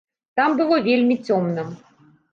Там 0.39 0.55
было 0.61 0.79
вельмі 0.89 1.19
цёмна. 1.29 1.69